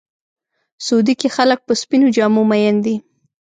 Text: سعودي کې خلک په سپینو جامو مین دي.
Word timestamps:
سعودي 0.85 1.13
کې 1.19 1.29
خلک 1.35 1.59
په 1.67 1.73
سپینو 1.81 2.07
جامو 2.15 2.43
مین 2.49 2.75
دي. 2.85 2.95